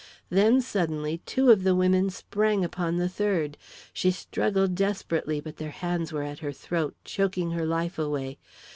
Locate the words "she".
3.93-4.09